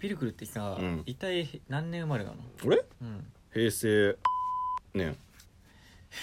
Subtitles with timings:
[0.00, 1.02] ピルクルってさ、うん。
[1.04, 2.36] 一体何年生まれなの？
[2.64, 3.26] 俺うん。
[3.52, 4.16] 平成
[4.94, 5.14] ね。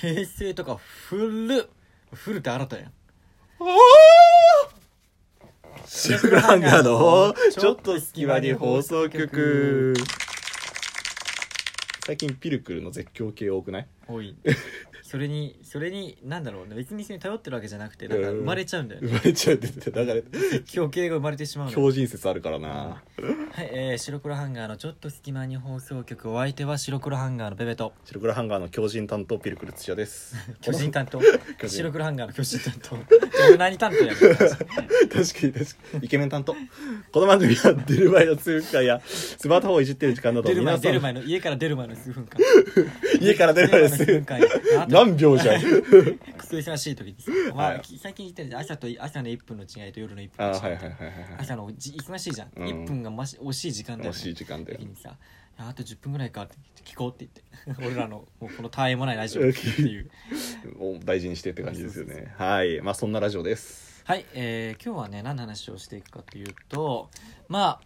[0.02, 1.66] 平成とか古っ。
[2.12, 2.92] 古って新たやん。
[5.86, 7.36] シクランガーの。
[7.52, 9.94] ちょっと隙間に放送局。
[12.06, 13.88] 最近ピルクルの絶叫系多くない？
[14.08, 14.36] 多い。
[15.10, 16.76] それにそれになんだろうね。
[16.76, 19.08] 別にそれに頼ってるわけじゃなくてなんか生まれちゃうんだよね。
[19.08, 20.60] 生まれちゃうって言ってだから。
[20.66, 21.72] 狂系が生まれてしまうの。
[21.72, 22.68] よ強靭説あるからな。
[22.68, 23.02] は
[23.64, 27.94] い、えー、白黒ハンガーのちょっと隙間に放送局お相手は白黒ハンガーのベベと。
[28.04, 30.36] 白黒ハンガーの強靭担当ピルクル土屋です。
[30.60, 31.22] 巨人担当。
[31.58, 31.70] 人。
[31.70, 32.98] 白黒ハンガーの巨人担当。
[33.48, 34.16] 俺何担当やねん。
[34.18, 35.54] 確かに確か
[36.00, 36.06] に。
[36.06, 36.54] イケメン担当。
[37.14, 42.38] この番組は出る前の数分間やスマートフォンをいじってる時間など出る前皆さん出る前の家から出る前の数分間
[43.22, 44.22] 家から出る前の数出る。
[44.22, 45.62] 分前の数分間や何秒じゃん。
[45.62, 47.82] クソ忙しい時ですお前、はい。
[48.00, 52.68] 最近言ってる朝と朝の1分の違いと夜の1分あの違いはいはいはい朝のじ忙しいじゃん、うん。
[52.68, 55.16] 1分がまし惜しい時間だよ、惜ね、しい時間だよ時にさ
[55.58, 57.48] あと10分ぐらいかって聞こうって言って。
[57.86, 60.10] 俺らのもうこのたわいもないラジオってい う
[61.04, 62.34] 大事にしてって感じですよね。
[62.38, 62.80] はい。
[62.82, 64.04] まあそんなラジオです。
[64.06, 67.10] はい、えー今日はね何の話をしていくかというと
[67.50, 67.82] ま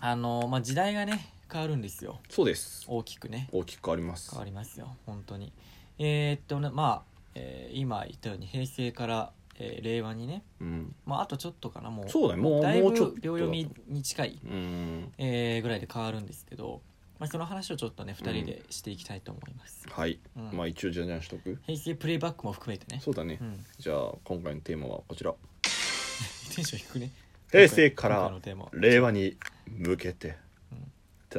[0.00, 2.20] ああのまあ時代がね変わるんですよ。
[2.28, 2.84] そうです。
[2.88, 3.48] 大きくね。
[3.52, 4.30] 大きく変わります。
[4.30, 4.96] 変わりますよ。
[5.06, 5.52] 本当に。
[5.98, 10.42] えーっとねまあ、えー今言ったように平成から、えー令和にね。
[10.60, 10.94] うん。
[11.06, 11.90] まああとちょっとかな。
[11.90, 12.42] もうそうだね。
[12.42, 15.12] もうだいぶ秒読みに近い、うん。
[15.18, 16.80] えーぐらいで変わるんですけど、
[17.18, 20.18] まあ、その話をちょっとね2人でしていきたいと思います、はい。
[20.36, 20.56] うん。
[20.56, 21.58] まあ一応じゃんじゃんしとく？
[21.66, 23.00] 平成プレイバックも含めてね。
[23.02, 23.38] そうだね。
[23.40, 23.64] うん。
[23.78, 25.32] じゃあ今回のテーマはこちら。
[26.54, 27.10] テンション低くね。
[27.50, 28.32] 平成から
[28.72, 29.36] 令和に
[29.68, 30.36] 向けて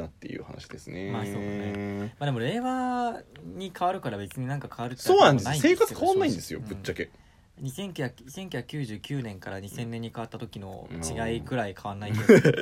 [0.00, 1.10] なっていう話ですね。
[1.10, 2.14] まあそうだね。
[2.18, 3.22] まあでも令和
[3.56, 7.04] に変わるから別になんか変わるってそうなんです生活変わんないんですよぶっちゃけ。
[7.04, 7.10] うん
[7.62, 11.02] 1900 1999年から2000年に変わった時のうん。
[11.02, 12.52] 違いくらい変わんないけど。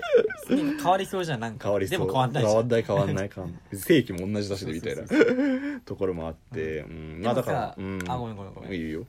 [0.48, 1.64] 変わりそうじゃんなんか。
[1.64, 1.98] 変わりそう。
[1.98, 3.60] でも変わんない変わんない変わんない変わんない。
[3.76, 5.02] 正規も同じだしねみたいな。
[5.84, 6.78] ところもあって。
[6.82, 7.22] うん。
[7.24, 7.98] まあだからさ、うん。
[8.06, 8.72] あごめんごめんごめん。
[8.72, 9.04] いいよ。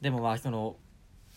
[0.00, 0.74] でもまあその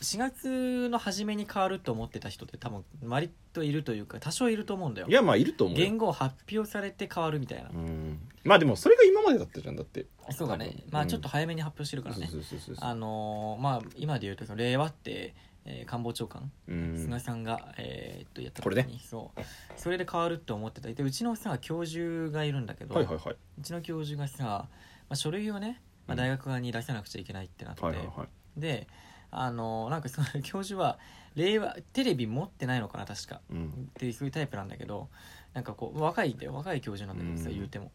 [0.01, 5.07] 4月の初めに変わると思ってた人って多分割といるというか多少いると思うんだよ。
[5.07, 5.85] いやまあいると思うよ。
[5.85, 8.19] 言語発表されて変わるみたいな、うん。
[8.43, 10.07] まあでもそれが今までだったじゃんだって。
[10.31, 10.83] そうだね。
[10.89, 15.35] まあちょっと早めに発表してるからね、そうそうそうそうあのーまあ今で言うとその令和って、
[15.65, 16.97] えー官房長官、うん。
[16.97, 18.83] 菅さんが、えーっとやったこれね。
[18.83, 19.41] 時にそう。
[19.75, 20.89] それで変わるって思ってた。
[20.89, 23.35] でうちのさ教授がいるんだけど、はいはいはい。
[23.59, 24.67] うちの教授がさ、ま
[25.09, 26.17] あ、書類をね、まあ、うん。
[26.17, 28.27] 大学側に出さなくちゃいけないってなって、はいはいはい。
[28.59, 28.87] で
[29.31, 30.99] あのなんかその 教授は
[31.35, 33.41] 令和テレビ持ってないのかな確か。
[33.49, 33.65] うん。
[33.67, 35.09] っていうそういうタイプなんだけど
[35.53, 36.53] なんかこう若いんだよ。
[36.53, 37.55] 若い教授なんだけどさ、うん。
[37.55, 37.91] 言うても。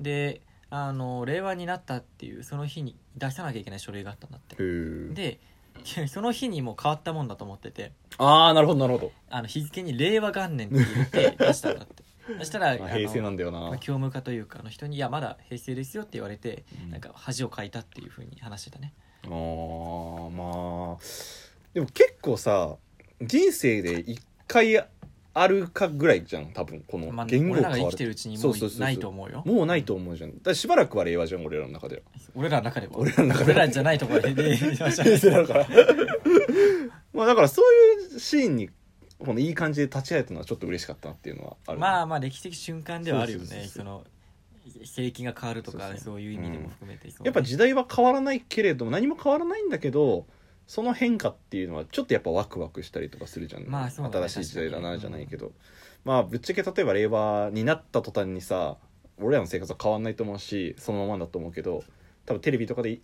[0.00, 4.56] であの令和になったっていうその日に出さなきゃいけない書類があったんだって。
[5.14, 5.40] で
[6.08, 7.92] その日にもう変わったもんだと思ってて。
[8.18, 9.12] ああなるほどなるほど。
[9.30, 12.04] あの日付に令和元年って入れて出したんだって。
[12.38, 13.60] そしたら平成なんだよな。
[13.60, 16.90] まあ、教務課というかあの人に「いやまだ平成ですよ」って言われて、うん。
[16.90, 18.94] なんか恥をかいたっていうふうに話してたね
[19.34, 21.02] あーまあ。
[21.74, 22.76] でも結構さ
[23.20, 24.84] 人生で一回
[25.38, 28.78] あるかぐらいじゃん多分このまあ、言語俺らが生きてるうちにもそうそうそうそう。
[28.78, 29.42] うないと思うよ。
[29.44, 30.30] もうないと思うじゃん。
[30.30, 32.02] だからしばらくは令和じゃん俺らの中では。
[32.34, 33.56] 俺らの中では俺らの中では。
[33.56, 35.68] 俺らじゃないところでで平成なのから。
[37.12, 38.70] まあだからそういうシーンに
[39.18, 41.78] このいい感じで立ち会えたのはちょっと嬉しかったなっていうのはある。
[41.78, 43.84] まあまあ歴史的瞬間ではあるよそうそうそうそう。
[43.84, 44.04] ねその
[44.84, 50.26] 景気が変わるとかそういう意味でも含めて、やっぱ時代は変わらないけれども何も変わらないんだけど
[50.66, 55.52] その変化っていうのはちょっとやっぱワクワクしたりとかするじゃん、まあそう新しい時代だなじゃないけど、
[56.04, 58.76] まあぶっちゃけ例えば令和になった途端にさ
[59.18, 61.84] 俺らの生活は変わんないと思うしそのままだと思うけど
[62.26, 63.00] 多分テレビとかで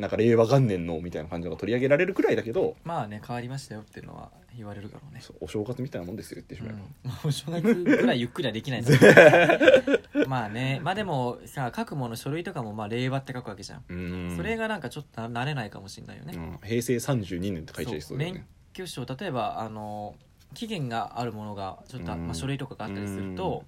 [0.00, 5.20] なんか令和元年のみたいな感じのが取り上げられるくらいだけどまあね変わりましたよっていうのは言われるだろうね。
[5.20, 7.10] そうお正月みたいなもんですよ言ってしまえば、うん。
[7.10, 14.36] まあお正月ぐらいゆっくりはできないんだけどまあねまあでもさ書くもの書類とかもまあ令和って書くわけじゃん、ん。
[14.36, 16.58] それがなんかちょっと慣れないかもしれないよね、うん。
[16.66, 20.14] 平成32年って書いちゃいそうだよね免許証例えばあの
[20.54, 22.26] 期限があるものがちょっと、うん。
[22.26, 23.64] まあ、書類とかがあったりすると、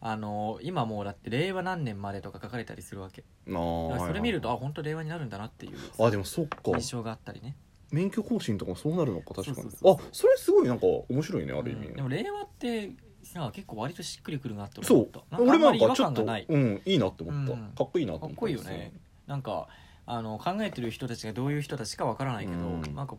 [0.00, 3.24] あの今もうだって令和何年までとか書かれたりするわけ。
[3.48, 6.58] あだーからそれ見ると、はいあ本当令和になるんだなっていうはいあでもそっか。
[6.66, 7.56] 印象があったりね。
[7.90, 9.54] 免許更新とかもそうなるのか確かに。
[9.54, 11.94] そうそうそうあそれすごいなんか面白いねある意味、うん。
[11.94, 12.90] でも令和って
[13.22, 15.38] さ結構割としっくりくるなってそう思った。
[15.38, 16.46] 俺もなんあんかちょっと感がない。
[16.48, 17.58] うんいいなって思った、うん。
[17.76, 18.34] かっこいいなと思った。
[18.34, 18.92] かっこいいよね。
[19.26, 19.68] なんか
[20.04, 22.94] あの考えてる人たちがどういう人たちかわからないけど、うん。
[22.94, 23.16] なんか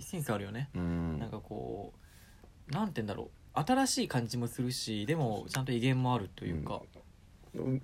[0.00, 1.18] センスあるよね、うん。
[1.18, 1.92] なんかこ
[2.68, 6.82] うなんて言うんだろう新しい感じもするしでもちゃんと威厳もあるというか、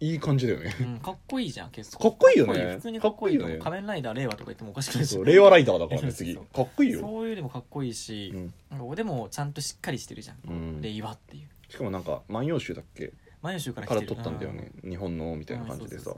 [0.01, 0.75] いい感じだよね。
[0.81, 2.11] うんかっこいいじゃん結構。
[2.11, 2.75] かっこいいよね。
[2.75, 3.63] 普通にかっこいいとかっこいいよね。
[3.63, 6.35] 仮面ライダー令和とか言ってもおかしくないしそう令和ライダーだからね次。
[6.35, 8.55] かっこいいよそういうでもかっこいいしう、ん。
[8.71, 10.81] なんかでもちゃんとしっかりしてるじゃん、うん。
[10.83, 11.49] 令和っていう。
[11.69, 16.13] しかもなんか「万葉集」だっけ万葉集からから取ったんだよね日本のみたいな感じでさ。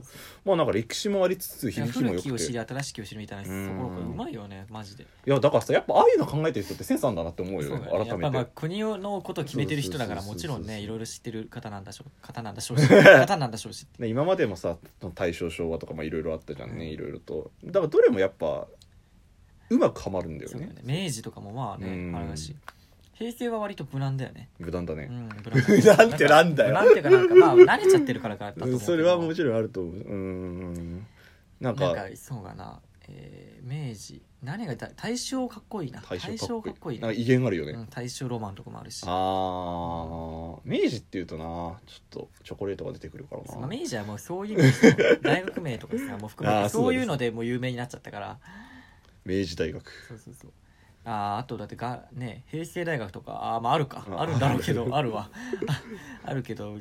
[0.45, 5.05] まあなんか歴史もありつつ響きも古きを知り新しきを知るみたいなところがうまいよねマジで。
[5.25, 14.77] やだからさやっぱああいうの考えてる人ってセンスあるんだなって思うよねそうだよねやっぱまあ改めて国のことを決めてる人だからもちろんねいろいろ知ってる方なんだしょう方なんだしょうし方なんだしょうしね今までもさ
[15.15, 16.91] 大正昭和とかまあいろいろあったじゃんねうん。
[16.91, 17.51] いろいろと。
[17.63, 18.67] だからどれもやっぱ
[19.69, 20.69] うまくはまるんだよね。
[20.83, 22.11] 明治とかもまあうん。
[22.11, 22.55] ねあれだし
[23.13, 24.49] 平成は割と無難だよね。
[24.59, 26.69] 無難だね、うん無無難っ てなんだよ。
[26.69, 28.79] 無難っていうかなんかまあ慣れちゃってるからかだと思う。
[28.79, 29.95] けどそれはもちろんあると思う。
[29.95, 31.07] うん
[31.59, 32.81] なんかなんかそうかな。
[33.07, 33.53] えー
[33.89, 34.21] 明治。
[34.41, 36.01] 何がだ大正かっこいいな。
[36.01, 36.99] 大正かっこいい。
[36.99, 37.07] な。
[37.07, 39.03] なんか威厳あるよね、うん大正ロマンとかもあるし。
[39.05, 40.59] あー。
[40.65, 41.77] 明治っていうとなちょっ
[42.09, 43.59] とチョコレートが出てくるからな。
[43.59, 48.39] まあ明治はもうそういう意味で大学名とかさもう含めてそういうのでもう有名になっちゃったから。
[49.25, 49.91] 明治大学。
[50.09, 50.51] そうそうそう
[51.05, 54.05] あーあとだってがね平成大学とかあーまああるか。
[54.11, 55.29] ああるんだろうけどあるわ。
[55.67, 55.81] あ
[56.29, 56.77] あるけど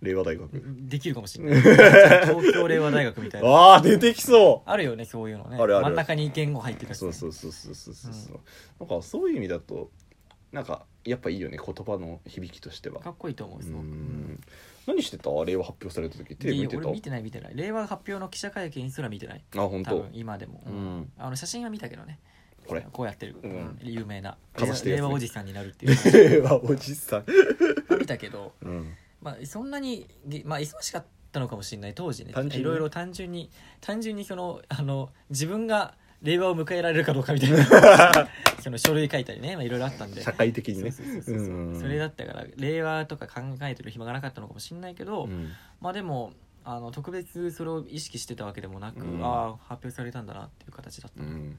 [0.00, 0.48] 令和大学？
[0.88, 1.60] できるかもしれない。
[2.28, 3.48] 東京令和大学みたいな。
[3.48, 5.56] ああ出てきそあるよねそういうのね。
[5.60, 5.84] あるある。
[5.86, 7.12] 真ん中に言語入ってるうやつね。
[7.12, 8.12] そうそうそうそうそうそう。
[8.12, 8.40] そう
[8.88, 9.90] なんかそういう意味だと
[10.52, 13.00] なんかやっぱいいよね言葉の響きとしては。
[13.00, 13.84] かっこいいと思ううすごく。
[13.84, 14.40] ん。
[14.86, 15.30] 何してた？
[15.44, 16.88] 令和発表された時テレビ見てた？
[16.90, 17.56] 見てない見てない。
[17.56, 19.44] 令和発表の記者会見すら見てない。
[19.56, 20.06] あ本当？
[20.12, 21.12] 今でも、うん。
[21.18, 22.20] あの写真は見たけどね
[22.68, 22.86] これ。
[22.92, 23.78] こうやってる、うん。
[23.82, 24.36] 有名な。
[24.84, 26.30] 令和おじさんになるっていう。
[26.30, 27.24] 令和おじさん。
[27.98, 28.52] 見たけど。
[28.62, 28.94] うん。
[29.20, 32.32] まあそんなにげまあ忙しかったのかもしれない当時ね。
[32.52, 33.50] いろいろ単純に
[33.80, 37.64] 単純にそのあの自分が令和を迎えられるかどうかみたいな。
[38.60, 40.22] その書類書いたりね、まあ、いろいろあったんで。
[40.22, 40.90] 社会的にね。
[40.90, 45.50] それだったから令和とか考えてる暇がなかったのかもしれないけど、うん。
[45.80, 46.32] まあでも
[46.64, 49.24] あの特別それを意識してたわけでもなく、うん。
[49.24, 51.58] ああ発表されたんだなっていう形だった、うん。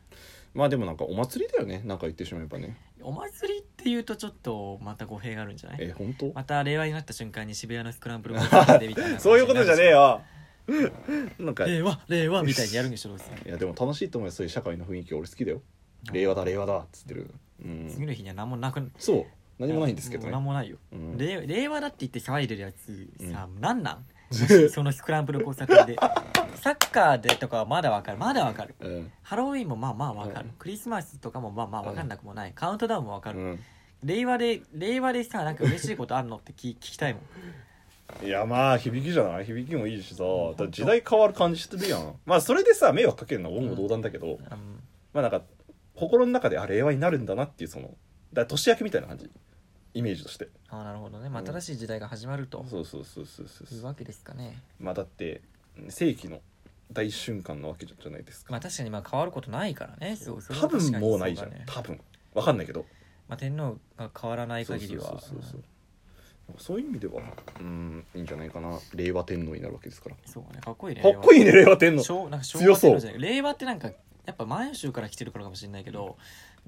[0.54, 1.82] まあでもなんかお祭りだよね。
[1.86, 2.78] なんか言ってしまえばね。
[3.02, 5.80] お祭りっていうとちょっとまた語弊があるんじゃない？
[5.82, 6.32] え本当？
[6.34, 10.22] また令和になった瞬間に渋谷のスクランブル交差点でみたいな そういうことじゃねえよ。
[11.40, 11.66] なんか。
[11.66, 13.50] い令和令和みたいにやるんでしょどうせ。
[13.50, 15.62] やでも楽しいと思うよそういう社会の雰囲気俺好きだよ。
[16.14, 17.32] 令和だ令和だっつってる。
[17.64, 17.88] うん。
[17.90, 19.26] 次の日には何もなくそう。
[19.60, 20.32] 何もないんですけどね。
[20.32, 21.18] 何もないよ、うん。
[21.18, 24.06] 令令和だって言って騒いでるやつさ、う何なん？
[24.70, 25.96] そのスクランブル交差点で。
[26.56, 28.18] サッカーでとかはまだわかる。
[28.18, 28.76] まだわかる。
[28.82, 29.12] うん。
[29.24, 30.52] ハロウィンもまあまあわかる、うん。
[30.60, 33.60] クリスマスとかもまあまあわかんなくもない、カウントダウンもわかる、うん。
[34.04, 37.22] 令和で令和でさなんか嬉しいことあるのって聞聞きたいも
[38.22, 38.26] ん。
[38.26, 39.46] いやまあ響きじゃない？
[39.46, 40.24] 響きもいいしさ。
[40.24, 42.16] だから時代変わる感じしてるやん。
[42.26, 44.40] まあそれでさ迷惑かけるのは言語道断だけど、うん。
[45.14, 45.42] まあなんか
[45.96, 47.92] 心の中であ令和になるんだなっていうその
[48.34, 49.30] だ年明けみたいな感じ
[49.94, 50.50] イメージとして。
[50.70, 52.66] ああなるほどね、まあ、新しい時代が始まると。
[52.70, 54.62] そうそうそうそうそういうわけですかね。
[54.80, 55.42] まあだって
[55.90, 56.42] 世紀の
[56.92, 58.52] 大瞬間なわけじゃないですか。
[58.52, 60.16] まあ確かにまあ変わることないからね。
[60.16, 60.42] そう。
[60.42, 61.64] 多分もうないじゃん、ね。
[61.68, 62.00] 多分。
[62.34, 62.86] わかんないけど。
[63.28, 65.04] まあ、天皇が変わらない限りは。
[65.04, 65.64] そうそうそうそう
[66.58, 66.80] そう。
[66.80, 67.22] いう意味では
[67.60, 68.80] うんいいんじゃないかな。
[68.96, 70.16] 令和天皇になるわけですから。
[70.26, 70.62] そうね。
[70.62, 71.02] かっこいいね。
[71.02, 72.04] かっこいいね令和天皇。
[72.04, 73.18] 強そう。
[73.20, 73.92] 令和ってなんか
[74.26, 76.18] やっぱ満州から来てるからかもしれないけど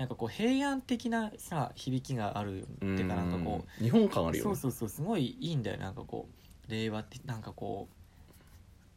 [0.01, 3.83] なんかこう平安的なさ響きがあるっていうかなんかこうん。
[3.83, 4.49] 日本感あうるよね。
[4.49, 5.77] そうそうそうすごいいいんだよ。
[5.77, 6.27] なんかこ
[6.67, 7.93] う令和ってなんかこう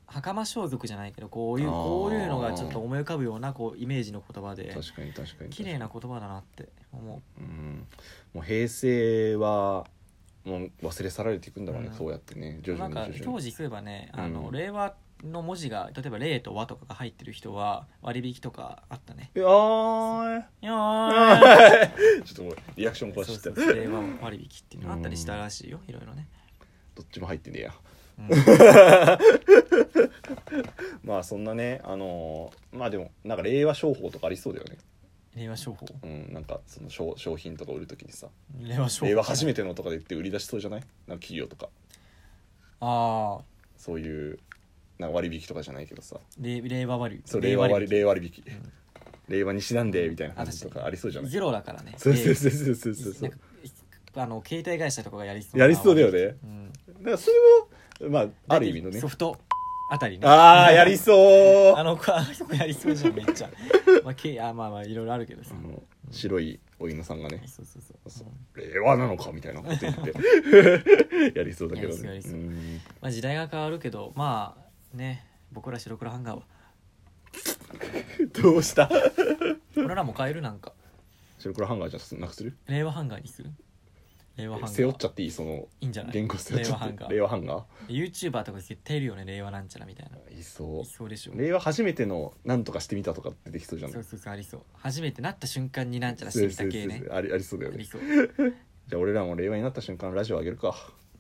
[0.07, 7.43] 袴装束じゃないけどこういうこういうのがちょっと思い浮かぶようなこうイメージの言葉で確かに確かに綺麗な言葉だなって思う。
[7.43, 7.87] ん。
[8.33, 9.87] もう平成は
[10.45, 11.95] もう忘れ去られていくんだろうね、うん。
[11.95, 13.21] そうやってね徐々に徐々に。
[13.21, 14.53] 当時そういえばねあの、うん。
[14.53, 14.95] 令和
[15.25, 19.31] の文字が例えば「令」と「和」とかが入ってる人は割引とかあったね。
[19.35, 20.45] いやーい。
[20.63, 25.81] いやー ちょっともうリアクション壊そうしちゃったそう令和割引っていうのあったりしたらしいよ。
[25.89, 26.29] いろいろね、
[26.95, 27.75] どっちも入ってねえや。
[28.19, 28.29] うん。
[31.03, 34.77] まあそんなねあのーまあでもなんか令和商法とかありそうだよね。
[35.35, 35.87] 令和商法？
[36.03, 38.29] うんなんかその商商品とか売るときにさ。
[38.61, 39.07] 令和商法。
[39.07, 40.81] 令和初めてのとかで言って売り出しそうじゃない？
[41.09, 41.69] なんか企業とか。
[42.81, 43.45] ああ
[43.77, 44.39] そういう
[44.99, 46.17] なんか割引とかじゃないけどさ。
[46.41, 48.73] 令令和割そう令和割引令和割引、ん。
[49.29, 51.31] 令和にちなんでみたいな感じとかありそうじゃない？
[51.31, 51.95] ゼロだからね。
[51.97, 52.75] そうそうそうそう。
[52.75, 53.39] そうそうなんか
[54.17, 56.37] あの携帯会社とかがやりそうやりそうだよね。
[56.45, 56.73] うん。
[56.99, 57.31] だからそ
[58.01, 59.01] れもまあある意味のね。
[59.01, 59.37] ソフト
[59.91, 60.27] あたりね。
[60.27, 61.75] ああやりそう。
[61.77, 63.51] あの子あの子やりそうじゃんめっちゃ。
[64.05, 65.55] まあけあまあまあいろいろあるけどさ。
[65.59, 67.43] あの白いお犬さんがね。
[67.47, 68.11] そうそうそう。
[68.11, 68.61] そう。
[68.61, 69.95] 令和なのかみたいなこと言っ
[71.33, 71.33] て。
[71.39, 72.21] やりそうだけどね。
[73.01, 74.64] まあ時代が変わるけどまあ
[74.95, 76.43] ね僕ら白黒ハンガーは。
[78.43, 78.89] どうした？
[79.77, 80.73] 俺らも変えるなんか。
[81.39, 82.57] 白黒ハンガーじゃなくする？
[82.67, 83.51] 令和ハンガーにする？
[84.37, 84.71] 令和ハンガー。
[84.73, 85.31] 背負っちゃっていい？
[85.31, 86.13] そのいいんじゃない？
[86.13, 87.05] 原稿背負っちゃって。
[87.15, 87.65] 令和ハンガー。
[87.89, 90.17] YouTuber とか絶対いるよね令和なんちゃらみたいな。
[90.31, 91.33] ーいそいそうでしょ。
[91.33, 94.63] う令和初めてのなんとかしてみたとか出てきそうじゃないそうそうそうありそう。
[94.75, 97.05] 初めてなった瞬間になんちゃらしてみた系ね。
[97.11, 97.77] ありありそうだよね。
[97.77, 98.01] ありそう。
[98.87, 100.75] じゃあ俺らも令和になった瞬間ラジオ上げるか。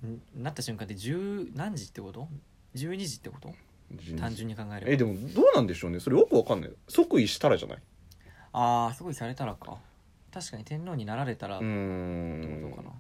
[0.07, 2.29] んなった瞬間って10何時ってこと？
[2.75, 3.55] ?12 時ってこと？
[4.19, 4.93] 単純に考えれば。
[4.93, 6.01] えでもどうなんでしょうね？
[6.01, 6.71] それよくわかんない。
[6.89, 7.79] 即位したらじゃない？
[8.53, 9.79] ああすごいされたらか。
[10.33, 12.91] 確かに天皇になられたらってんことかな、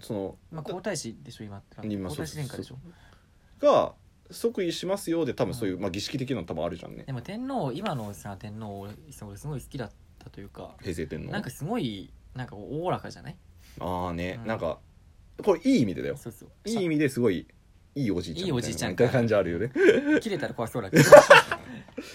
[0.00, 1.86] そのまあ、皇太子でしょ今って。
[1.86, 2.78] 今皇太子殿下でしょ。
[3.58, 3.94] が
[4.30, 7.04] 即位しますよで多分そういう、まあ、儀式的なの多分あるじゃんね。
[7.04, 8.92] でも天皇今のさ天皇俺
[9.26, 11.30] 俺すごい好きだったというか平成天皇。
[11.30, 13.36] なんかすごいなんかおおらかじゃない？
[13.80, 14.46] ああね、うん。
[14.46, 14.78] なんか
[15.44, 16.16] これいい意味でだよ。
[16.64, 17.46] いい意味ですごい
[17.98, 19.70] いいおじいちゃんいいおじいちゃんみたいな感じあるよね、
[20.20, 21.04] 切れたら怖そうだけど。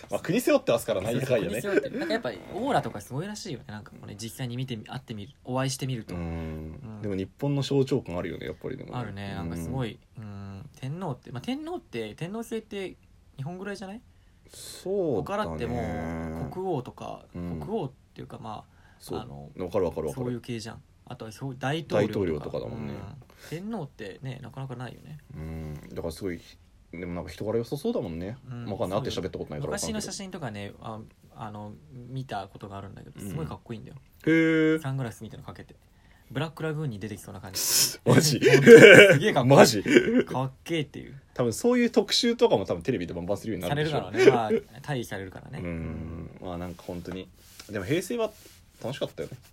[0.09, 1.59] まあ、国背負ってますからなんやかんやね。
[1.61, 3.65] なんかやっぱりオーラとかすごいらしいよね。
[3.67, 9.33] なんかこれ実際に見てみ会ってみるお会いしてみると、でも日本の象徴感あるよねやっぱりでもあるね。
[9.33, 10.69] なんかすごいいうん。
[10.79, 12.95] 天皇って、まあ、天皇って天皇制って
[13.35, 14.01] 日本ぐらいじゃない？
[14.49, 15.49] そう他だね。
[15.49, 17.59] らってもう国王とか、うん。
[17.59, 18.63] 国王っていうかま
[18.99, 19.19] そう。
[19.19, 22.17] あのわかるわかるわかそういうる系じゃんあとはそう大統領とか。
[22.17, 22.93] 大統領とかだもんね。
[22.93, 22.99] うん。
[23.49, 25.17] 天皇ってねなかなかないよね。
[25.35, 25.73] うん。
[25.93, 26.39] だからすごい
[26.91, 28.65] でもなんか人柄良さそうだもんね、うん。
[28.65, 30.99] わかんない会って喋ったことないから昔の写真とかねあ
[31.35, 31.73] あの
[32.09, 35.75] 見たことがあるんだけどすごいかっこいいんだよ、へえサングラスみたいなのかけて。
[36.31, 37.59] ブラックラグーンに出てきそうな感じ。
[38.05, 38.39] マジ？
[38.41, 39.57] すげえかっこいい。
[39.57, 39.83] マジ？
[40.25, 41.19] かっけえっていう。
[41.33, 43.99] 多分そういう特集とかも多分テレビでバンバンするようになされるでしょ。
[43.99, 44.61] るからね。
[44.61, 45.59] まあ退位されるからね。
[45.59, 46.37] うん。
[46.41, 47.27] まあなんか本当に。
[47.69, 48.31] でも平成は
[48.81, 49.37] 楽しかったよね。
[49.37, 49.47] ま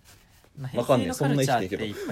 [0.75, 1.69] わかんねえそんいっぱいい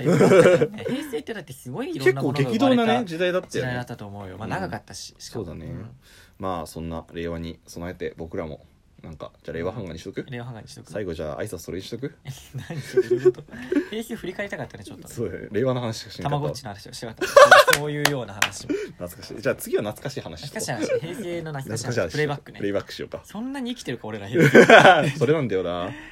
[0.08, 4.38] ろいろあったよね平成ってだってすごいいろん結構なものが激動なね時代だったよね時代だったと思うよ。
[4.38, 5.46] まあうん長かったし、しかも。
[5.46, 5.72] そうだね。
[5.72, 5.92] ん。
[6.38, 8.66] まあそんな令和に備えて僕らも
[9.04, 10.26] なんかじゃあ令和版画にしとく？
[10.30, 10.92] 令和ハンガーにしとく？
[10.92, 12.14] 最後じゃあ挨拶それにしとく？
[12.70, 13.54] 何それどういうこと？
[13.90, 15.14] 平成振り返りたかったねちょっとね。
[15.14, 15.48] そうだよね。
[15.52, 16.30] 令和の話しかしなた。
[16.30, 17.28] たまごっちの話をしてなかっ
[17.70, 17.74] た。
[17.80, 18.68] そういうような話。
[18.68, 19.42] も懐かしい。
[19.42, 22.02] じゃあ次は懐かしい話し懐かしい話平成の懐かしい懐かしい話。
[22.02, 23.22] 話プレイバックプレイねバックしようか。
[23.24, 24.28] そんなに生きてるか俺ら。
[25.18, 25.72] それなんだよな。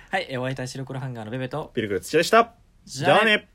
[0.10, 1.72] はいえお会いいたい白黒ハンガーのベベと。
[1.74, 2.54] ピルクル土屋でした。
[2.86, 3.50] じゃあね